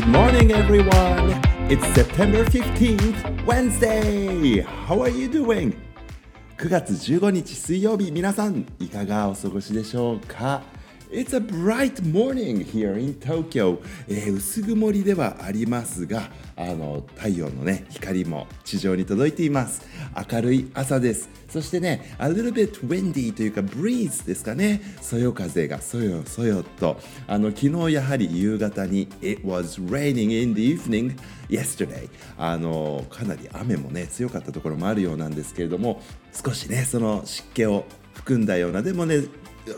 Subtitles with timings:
[0.00, 1.42] Good morning, everyone.
[1.68, 4.62] It's September 15th, Wednesday.
[4.62, 5.74] How are you doing?
[6.56, 10.62] 9月15日水曜日、皆さんいかがお過ごしでしょうか
[11.12, 19.82] It's a bright morning here in Tokyo、えー、薄曇りではありますがあの太陽のね光も地上に届いています。
[20.30, 21.28] 明るい朝です。
[21.48, 24.80] そしてね a little bit windy というか breeze ですかね。
[25.02, 26.96] そよ風がそよそよと。
[27.26, 36.00] あの昨日やはり夕方に It was raining in the evening yesterday あのかなり雨もね強かったところもあるようなんですけれども
[36.32, 39.24] 少しねその湿気を含んだようなでもね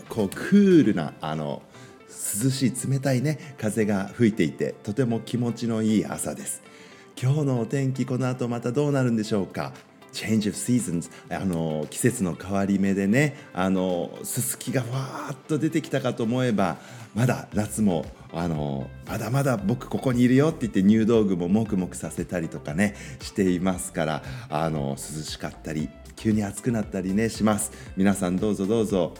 [0.08, 1.62] こうクールなあの
[2.08, 6.62] 涼しい冷たいね風が吹いていてとても気持ちのいい朝です。
[7.20, 9.72] 今日のお天気この後またどうなるんでしょうか
[10.12, 16.76] ？Change of Seasons あの季節の変わり目でねあのすすきがわーっと出てきたかと思えば
[17.14, 27.72] まだ夏もあのまだまだ僕ここにいるよって言って入道具ももくもくさせたりとかねしていますからあの涼しかったり急に暑くなったりねします。
[27.96, 29.14] 皆さんどうぞどうぞ。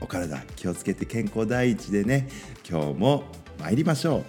[0.00, 2.28] お体気をつけて健康第一でね。
[2.68, 3.24] 今日も
[3.58, 4.24] 参りましょう。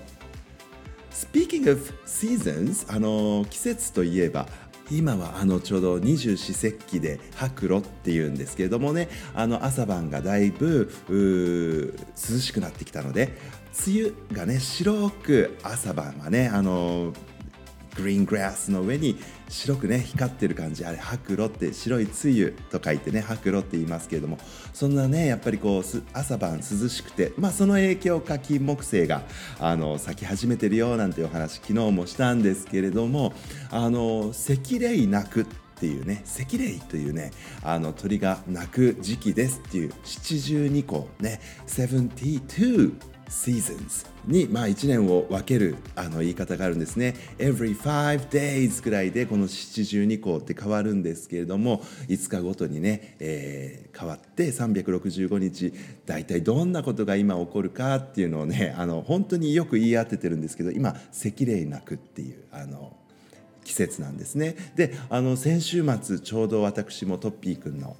[1.11, 4.47] Speaking of seasons あの季節といえば
[4.91, 9.09] 今はあのちょうど二十四節気で白露っていうんですけれどもね。
[9.33, 13.33] あの朝晩がだいぶ涼しくなってきたので
[13.87, 17.13] 梅雨がね白く朝晩はねあの
[17.97, 19.17] グリーングラスの上に
[19.49, 20.85] 白くね光ってる感じ。
[20.85, 24.37] あれ白露って白い梅雨と書いてね白露って言いますけれども
[24.73, 29.23] そんなねやっぱりこう朝晩涼しくてまあその影響か金木犀が
[29.59, 33.33] あの咲き始めてるよなんていうお話昨日もしたんですけれども
[33.71, 35.45] あの赤霊鳴くっ
[35.79, 37.31] ていうね赤霊というね
[37.63, 42.91] あの鳥が鳴く時期ですっていう七十二個ね72
[43.29, 47.15] seasons に、まあ、1年を分けるあの言い方があるんですね。
[47.37, 55.73] Every five days くらいでこの72項って変わるんですけれども5日ごとにね、えー、変わって365日
[56.05, 62.95] 大体どんなことが今起こるかっていうのをねあの本当によく言い当ててるんですけど今赤霊なくっていうあの
[63.63, 64.55] 季節なんですね。
[64.75, 67.97] であの先週末ちょうど私もトッピーくんの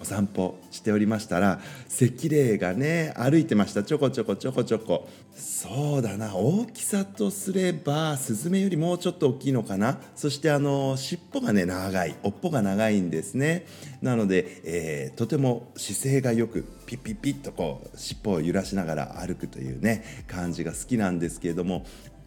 [0.00, 3.82] お散歩しておりましたら赤霊がね歩いてました。
[3.82, 5.08] ちょこちょこちょこちょこ。
[5.34, 9.98] そうだな大きさとすればスズメよりもうちょっと大きいのかな。
[10.16, 12.16] そしてあの尻尾がね長い。
[12.22, 13.66] 尾っぽが長いんですね。
[14.00, 21.84] なので、えー、とても姿勢がよくピッピッピッとこう尻尾を揺らしながら歩くというね感じが好きなんですけれども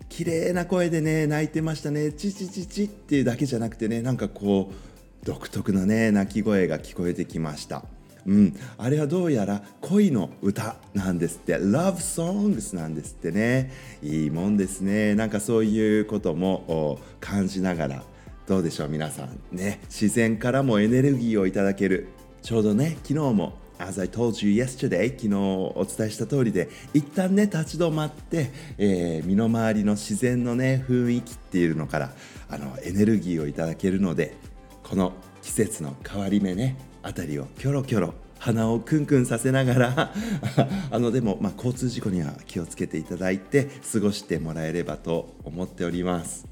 [0.10, 2.12] 綺麗な声でね泣いてましたね。
[2.12, 4.93] チチチチっていうだけじゃなくてねなんかこう
[5.24, 7.84] 独特なね鳴き声が聞こえてきました。
[8.26, 11.56] うん、あれはどうやら恋の歌なんですって。
[11.58, 13.72] Love Songs なんですってね。
[14.02, 15.14] いいもんですね。
[15.14, 18.04] なんかそういうことも感じながら。
[18.48, 19.40] どうでしょう皆さん。
[19.52, 19.80] ね。
[19.86, 22.08] 自然からもエネルギーをいただける。
[22.44, 32.12] ちょうどね昨日も As I told you yesterday 昨日お伝えした通りで一旦ね立ち止まって、えー、身の回りの自然のね雰囲気っていうのから
[32.50, 34.36] あのエネルギーをいただけるので
[34.84, 40.14] この季節の変わり目ねあたりをキョロキョロ鼻をクンクンさせながら
[40.92, 46.46] あのでも、まあ、交通事故には気をつけていただいて過ごしてもらえればと思っております。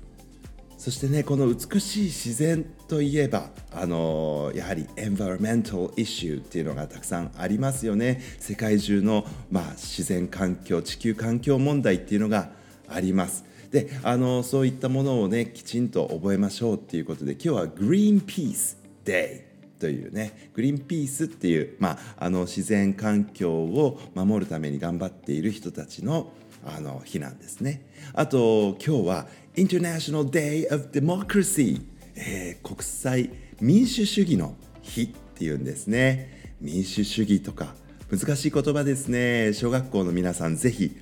[0.78, 8.20] そしてねこの美しい自然といえばあのやはりエンバーメントイシューっていうのがたくさんありますよね。
[8.40, 12.50] 世界中の、まあ、自然環境地球環境問題っていうのが
[12.88, 13.51] あります。
[13.72, 19.46] であのそういったものをねきちんと覚えましょうっていうことで今日はグリーンピースデ
[19.78, 26.32] イというねグリーンピースっていう、まあ、あの自然環境を守るために頑張っている人たちの
[26.64, 27.90] あの日なんですね。
[28.14, 31.82] あと今日は International Day of Democracy、
[32.16, 36.54] えー、国際民主主義の日っていうんですね。
[36.62, 37.74] 民主主義とか
[38.12, 39.54] 難しい言葉ですね。
[39.54, 40.96] 小学校の皆さんぜひ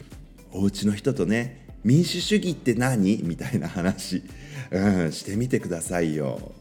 [0.54, 3.22] お家の人とね民主主義って何？
[3.24, 4.24] みたいな話、
[4.72, 6.52] うん、してみてくださいよ。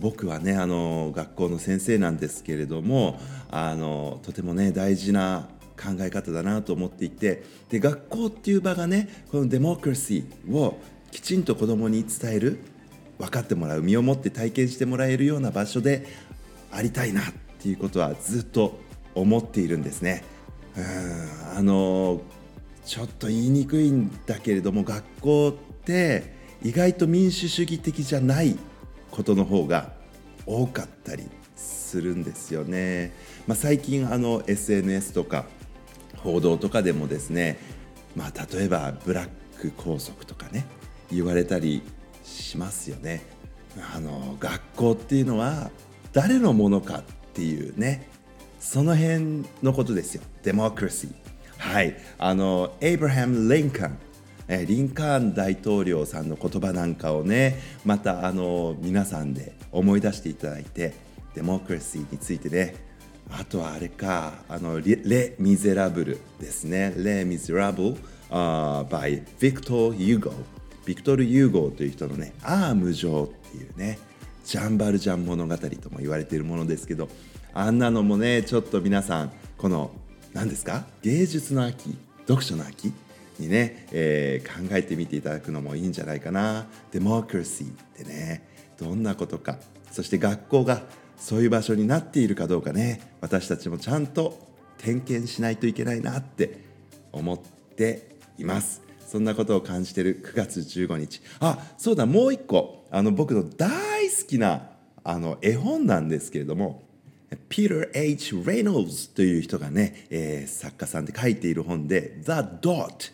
[0.00, 3.20] 僕はねあの学校の先生なんですけれども
[3.50, 10.80] あのとてもね大事な考え方だなと思っていてで学校っていう場がねこのデモクラシーを
[11.10, 12.60] きちんと子どもに伝える
[13.18, 16.06] 分かってもらう身をもって体験してもらえるような場所で
[16.72, 17.24] ありたいなっ
[17.58, 18.78] ていうことはずっと
[19.14, 20.24] 思っているんですね。
[20.76, 22.22] うんあの
[22.84, 25.52] ちょっと言いにくいんだけれども学校っ
[25.84, 28.56] て意外と民主主義的じゃない
[29.10, 29.92] ことの方が
[30.46, 33.12] 多かったりするんですよね。
[33.46, 35.46] まあ、最近あの SNS とか
[36.18, 37.58] 報道とかでもですね、
[38.14, 39.28] まあ、例えばブラッ
[39.60, 40.64] 副校則とかね
[41.10, 41.82] 言われたり
[42.24, 43.22] しますよね。
[43.94, 45.70] あの学校っていうのは
[46.12, 47.02] 誰のものかっ
[47.34, 48.08] ていうね
[48.58, 50.22] その辺のことですよ。
[50.42, 51.29] デモクラシー
[51.70, 51.96] はい。
[52.18, 53.98] あのエイブラハム・リンカン
[54.66, 60.94] リンカーン大統領さんの言葉なんかをねまたあの皆さんで思い出していただいて
[61.36, 62.74] デモクラシーについてね。
[63.30, 66.92] あとはあれかあのレ・レミゼラブルですね。
[66.96, 67.96] レ・ミゼラブル
[68.30, 70.32] uh, by ビクトル・ユーゴ
[70.84, 74.00] ビクトル・ユーゴという人のねああ無情っていうね
[74.44, 77.08] ジャン・バルジャン物語とも言われているものですけど
[77.54, 79.92] あんなのもねちょっと皆さんこの
[80.32, 80.84] 何ですか？
[81.02, 81.96] 芸術の秋
[82.28, 82.92] 読書の秋
[83.38, 86.66] にね、えー、考えてみていただくのもいいんじゃないかな。
[86.92, 88.46] デモクラシーってね
[88.78, 89.58] どんなことか。
[89.90, 90.82] そして学校が
[91.16, 93.14] そういう場所になっているかどうかね。
[93.20, 94.38] 私たちもちゃんと
[94.78, 96.60] 点検しないといけないなって
[97.12, 98.82] 思っています。
[99.06, 101.20] そんなことを感じている9月15日。
[101.40, 102.86] あそうだもう一個。
[102.92, 104.68] あの僕の大好きな
[105.02, 106.82] あの絵本なんですけれども
[107.48, 108.34] Peter H.
[108.34, 113.12] Reynolds という人がね、えー、作家さんで書いている本で The Dot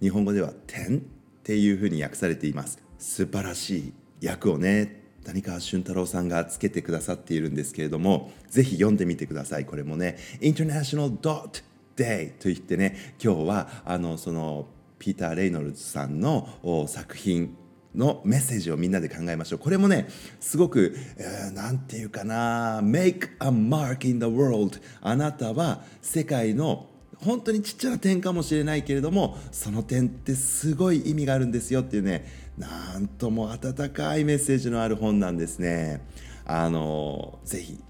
[0.00, 1.00] 日本語では点っ
[1.42, 2.78] ていうふうに訳されています。
[2.98, 3.92] 素晴らし
[4.22, 9.66] い訳をね谷川俊太郎さんがつけてくださっているんですけれどもぜひ読んでみてください。
[9.66, 11.62] これもね International Dot
[11.96, 14.66] Day といってね今日はあのその
[14.98, 16.48] ピーター・レイノルズさんの
[16.88, 17.54] 作品
[17.94, 19.58] のメッセージをみんなで考えましょう。
[19.58, 20.08] これもね
[20.40, 20.96] すごく
[21.54, 26.88] 何、えー、て言うかな Make a mark in the world あなたは世界の
[27.18, 32.26] 本当にちっちゃな点かもしれないけれどもその点ってすごい意味があるんですよっていうね
[32.58, 36.06] なんとも温かいメッセージのある本なんですね。
[36.46, 37.82] あのぜひ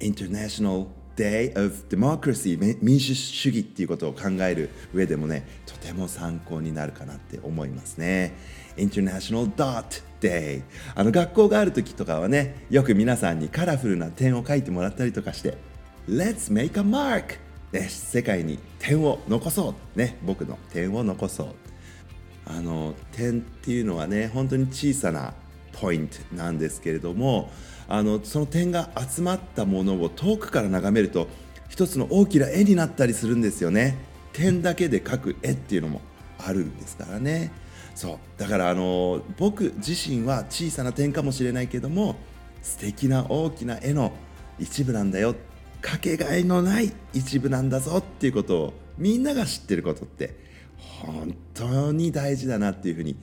[0.00, 0.86] International
[1.16, 8.34] Day of Democracy 民主主義っていうことを考える上でもねとても参考になるかなって思いますね。
[8.76, 10.62] International Dot Day
[10.94, 15.56] あの学校がある時とかはねよく皆さんにカラフルな点を書いてもらったりとかして
[16.08, 17.38] Let's make a mark
[17.72, 19.98] ね、世界に点を残そう。
[19.98, 21.54] ね僕の点を残そう。
[22.44, 25.32] あの点っていうのはね本当に小さな
[25.72, 27.50] ポイントなんですけれども
[27.88, 31.28] あのその点が集まったものを遠くから眺めると
[31.68, 33.96] 一つの大きな絵になったりするんですよね。
[34.32, 36.02] 点だけで描く絵っていうのも
[36.38, 37.50] あるんですからね。
[37.94, 38.18] そう。
[38.36, 42.16] だからあの僕自身は小さな点かもしれないけども
[42.62, 44.12] 素敵な大きな絵の
[44.58, 45.34] 一部なんだよ。
[45.80, 50.36] かけがえのない一部なんだぞっていうことをみんなが知ってることって
[50.78, 53.16] 本当に大事だなっていうふうに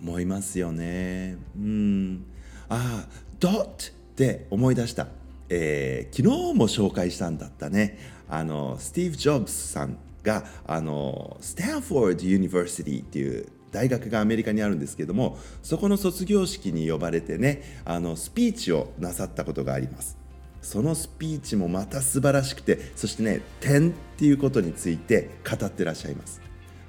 [0.00, 1.36] 思いますよね。
[1.56, 2.24] うん。
[2.68, 3.08] ああ
[3.40, 3.74] ドットっ
[4.14, 5.08] て思い出した、
[5.48, 7.98] えー、昨日も紹介したんだったね。
[8.28, 20.16] あのスティーブ・ジョブズさんがあの Stanford Universityっていう大学がアメリカにあるんですけどもそこの卒業式に呼ばれてねあのスピーチをなさったことがあります。
[20.60, 26.40] そのスピーチもまた素晴らしくてそしてね点っていうことについて語ってらっしゃいます。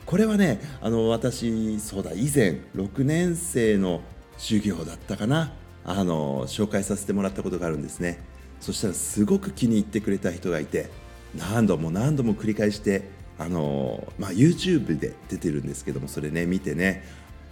[0.05, 4.01] これはねあの私そうだ以前6年生の
[4.37, 5.53] 授業だったかな。
[5.85, 8.19] あの紹介させてもらったことがあるんですね。
[8.59, 10.89] そしたらすごく気に入ってくれた人がいて
[11.35, 13.03] 何度も何度も繰り返して
[13.39, 17.03] あの、まあ、YouTube で出てるんですけどもそれね見てね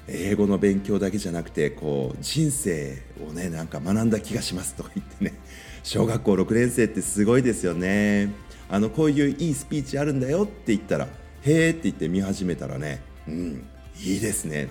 [0.10, 5.34] 英語の勉強だけじゃなくてこう人生をねなんか学んだ気がしますとか言ってね
[5.84, 8.30] 小学校6年生ってすごいですよね。
[8.70, 11.08] あのこういういいスピーチあるんだよって言ったら
[11.44, 13.64] へーって言って見始めたらねうん
[14.02, 14.60] いいですね。
[14.60, 14.68] やっ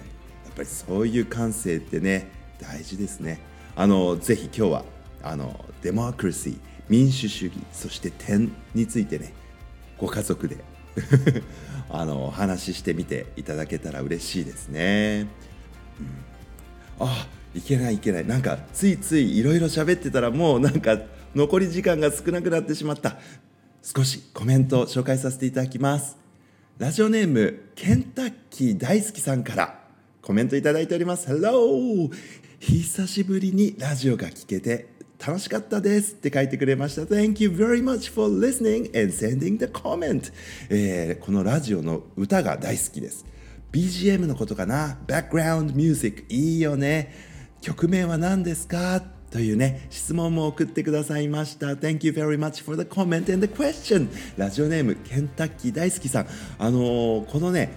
[0.54, 2.28] ぱりそういう感性ってね
[2.61, 3.40] 大事ですね。
[3.75, 4.85] あのぜひ今日は
[5.23, 6.58] あのデモクラシー
[6.88, 9.32] 民主主義そして点についてね
[9.99, 10.58] ご家族で
[11.90, 15.26] あの話ししてみていただけたら嬉しいですね、
[17.00, 18.26] うん、あいけないいけない。
[18.26, 20.98] なんかついついいろいろ喋ってたらもうなんか
[21.34, 23.16] 残り時間が少なくなってしまった。
[23.82, 26.18] 少しコメント紹介させていただきます。
[26.76, 29.80] ラジオネームケンタッキー大好きさんから
[30.20, 31.28] コメントいただいております。
[31.28, 32.10] Hello!
[32.58, 34.88] 久しぶりにラジオが聞けて
[35.25, 37.02] 楽しかったですって書いてくれました。
[37.02, 40.32] Thank you very much for listening and sending the comment、
[40.68, 43.25] えー、このラジオの歌が大好きです。
[43.73, 47.14] BGM のことかな ?Background music いいよね。
[47.61, 51.68] 曲名は何ですかというね、質問も送ってくださいました。
[51.68, 54.08] Thank you very much for the comment and the question.
[54.37, 56.26] ラジオネーム、ケンタッキー大好きさん。
[56.58, 57.73] あのー、このね、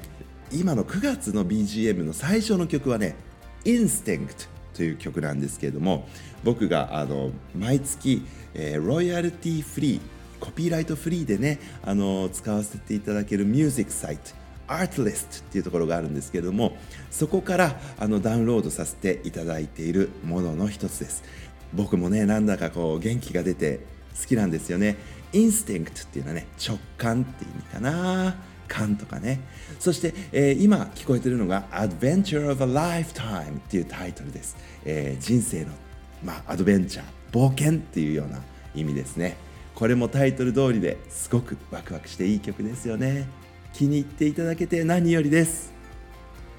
[0.52, 3.16] 今の9月の BGM の最初の曲はね、
[3.64, 6.08] Instinct という曲なんですけれども、
[6.46, 10.00] 僕があの毎月、えー、ロイヤルティフリー、
[10.40, 14.32] コピーライトフリーでね、あの、使わせていただけるミュージックサイト、
[14.70, 16.78] Artlist っていうところがあるんですけれども
[17.10, 21.24] そこからあのダウンロードさせていただいているものの一つです。
[21.74, 23.80] 僕もねなんだかこう元気が出て
[24.22, 24.98] 好きなんですよね。
[25.34, 28.36] インスティンクトっていうのはね直感って意味かな。
[28.70, 29.42] 感とかね
[29.80, 35.72] そして、えー、今聞こえてるのが Adventure of a Lifetime っていうタイトルです、えー、人生の、
[36.24, 38.40] まあ、アドベンチャー冒険っていうような
[38.74, 39.36] 意味ですね
[39.76, 43.28] これもタイトル通りですごくワクワクしていい曲ですよね
[43.74, 45.74] 気に入っていただけて何よりです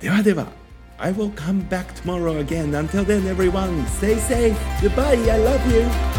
[0.01, 0.61] ではでは
[1.03, 2.75] I will come back tomorrow again.
[2.75, 4.55] Until then, everyone, stay safe.
[4.83, 5.17] Goodbye.
[5.31, 6.10] I love you.